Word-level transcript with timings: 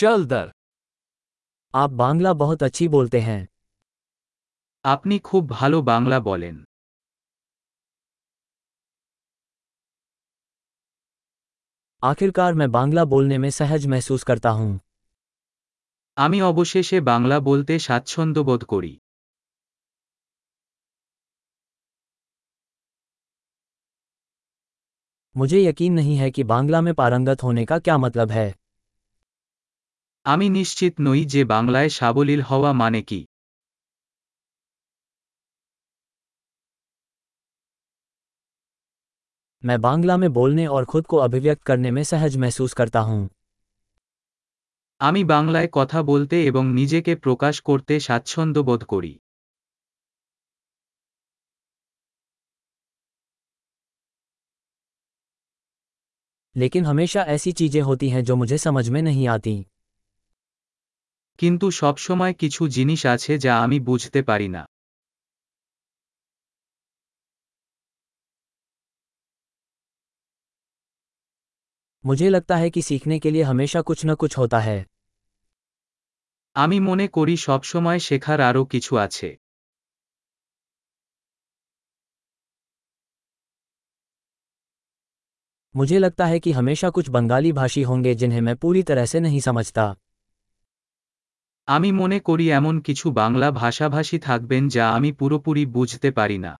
चल 0.00 0.25
दर 0.25 0.51
आप 1.73 1.89
बांग्ला 1.93 2.33
बहुत 2.35 2.63
अच्छी 2.63 2.87
बोलते 2.87 3.19
हैं 3.21 3.41
আপনি 4.85 5.15
খুব 5.25 5.43
ভালো 5.49 5.77
বাংলা 5.83 6.17
বলেন 6.23 6.55
आखिरकार 12.03 12.53
मैं 12.53 12.69
बांग्ला 12.71 13.03
बोलने 13.05 13.37
में 13.37 13.49
सहज 13.51 13.85
महसूस 13.87 14.23
करता 14.23 14.49
हूँ 14.59 14.71
আমি 16.17 16.39
অবশেষে 16.43 16.97
বাংলা 17.03 17.37
বলতে 17.49 17.73
স্বাচ্ছন্দ্য 17.85 18.41
বোধ 18.49 18.61
করি 18.71 18.93
मुझे 25.35 25.59
यकीन 25.59 25.93
नहीं 25.93 26.15
है 26.17 26.29
कि 26.31 26.43
बांग्ला 26.45 26.79
में 26.81 26.93
पारंगत 26.93 27.43
होने 27.43 27.63
का 27.65 27.77
क्या 27.79 27.97
मतलब 27.97 28.31
है 28.31 28.47
আমি 30.26 30.46
নিশ্চিত 30.50 30.94
নই 31.00 31.20
যে 31.26 31.42
বাংলায় 31.44 31.90
সাবলীল 31.90 32.40
হওয়া 32.42 32.70
মানে 32.74 33.02
কি 33.02 33.20
मैं 39.62 39.80
बांग्ला 39.80 40.16
में 40.16 40.30
बोलने 40.32 40.64
और 40.68 40.84
खुद 40.84 41.04
को 41.06 41.16
अभिव्यक्त 41.18 41.62
करने 41.62 41.90
में 41.90 42.02
सहज 42.04 42.36
महसूस 42.36 42.72
करता 42.72 43.00
हूँ 43.00 43.22
আমি 45.00 45.22
বাংলায় 45.24 45.68
কথা 45.72 45.98
বলতে 46.02 46.36
এবং 46.46 46.64
নিজেকে 46.72 47.12
প্রকাশ 47.16 47.54
করতে 47.60 47.94
স্বাচ্ছন্দ্য 48.00 48.60
বোধ 48.62 48.82
করি 48.84 49.12
लेकिन 56.56 56.84
हमेशा 56.84 57.22
ऐसी 57.28 57.50
चीजें 57.52 57.82
होती 57.82 58.08
हैं 58.08 58.22
जो 58.24 58.34
मुझे 58.36 58.58
समझ 58.58 58.88
में 58.88 59.02
नहीं 59.02 59.26
आती 59.28 59.56
কিন্তু 61.38 61.66
সবসময় 61.80 62.34
কিছু 62.34 62.62
জিনিস 62.68 63.00
আছে 63.06 63.32
যা 63.44 63.52
আমি 63.64 63.78
বুঝতে 63.88 64.20
পারি 64.22 64.48
না 64.48 64.62
मुझे 72.04 72.28
लगता 72.28 72.56
है 72.56 72.68
कि 72.70 72.82
सीखने 72.82 73.18
के 73.18 73.30
लिए 73.30 73.42
हमेशा 73.42 73.80
कुछ 73.82 74.04
न 74.06 74.14
कुछ 74.14 74.38
होता 74.38 74.58
है 74.60 74.78
আমি 76.56 76.78
মনে 76.80 77.06
করি 77.16 77.34
সবসময় 77.46 78.00
শেখার 78.00 78.38
আরও 78.40 78.62
কিছু 78.72 78.92
আছে 79.04 79.28
मुझे 85.74 85.98
लगता 85.98 86.26
है 86.26 86.38
कि 86.40 86.50
हमेशा 86.52 86.88
कुछ 86.90 87.08
बंगाली 87.10 87.52
भाषी 87.52 87.82
होंगे 87.82 88.14
जिन्हें 88.14 88.40
मैं 88.40 88.56
पूरी 88.56 88.82
तरह 88.82 89.04
से 89.06 89.20
नहीं 89.20 89.40
समझता 89.40 89.84
আমি 91.68 91.90
মনে 91.92 92.18
করি 92.20 92.46
এমন 92.50 92.74
কিছু 92.80 93.06
বাংলা 93.12 93.48
ভাষাভাষী 93.52 94.18
থাকবেন 94.18 94.62
যা 94.68 94.84
আমি 94.90 95.10
পুরোপুরি 95.12 95.62
বুঝতে 95.76 96.08
পারি 96.10 96.38
না 96.38 96.52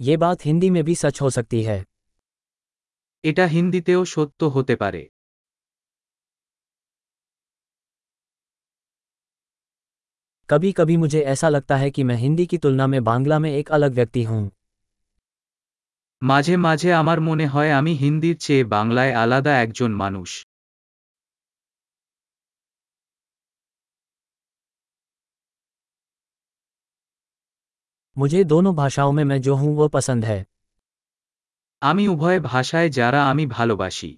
ये 0.00 0.16
बात 0.16 0.44
हिंदी 0.44 0.68
में 0.70 0.82
भी 0.84 0.94
सच 0.94 1.20
हो 1.22 1.30
सकती 1.30 1.62
है 1.62 1.78
এটা 3.24 3.44
হিন্দিতেও 3.46 4.00
সত্য 4.04 4.40
হতে 4.54 4.74
পারে 4.82 5.02
कभी 10.48 10.70
कभी 10.72 10.96
मुझे 10.96 11.20
ऐसा 11.24 11.48
लगता 11.48 11.76
है 11.76 11.90
कि 11.90 12.02
मैं 12.04 12.16
हिंदी 12.16 12.44
की 12.46 12.58
तुलना 12.58 12.86
में 12.86 13.02
बांग्ला 13.04 13.38
में 13.38 13.50
एक 13.52 13.70
अलग 13.70 13.92
व्यक्ति 13.92 14.22
हूँ 14.22 14.42
মাঝে 16.22 16.54
মাঝে 16.56 16.90
আমার 16.92 17.18
মনে 17.20 17.46
হয় 17.46 17.70
আমি 17.72 17.92
হিন্দির 17.94 18.36
চেয়ে 18.36 18.64
বাংলায় 18.66 19.12
আলাদা 19.14 19.52
একজন 19.58 19.90
মানুষ 19.94 20.30
मुझे 28.16 28.40
दोनों 28.44 28.74
भाषाओं 28.74 29.12
में 29.12 29.24
मैं 29.24 29.40
जो 29.40 29.54
हूँ 29.54 29.74
वो 29.76 29.86
पसंद 29.88 30.22
है 30.24 30.40
আমি 31.82 32.04
উভয় 32.08 32.38
ভাষায় 32.42 32.88
যারা 32.90 33.20
আমি 33.30 33.44
ভালোবাসি 33.48 34.10